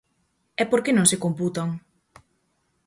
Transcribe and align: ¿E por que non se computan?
¿E 0.61 0.63
por 0.71 0.79
que 0.83 0.95
non 0.95 1.09
se 1.11 1.21
computan? 1.25 1.69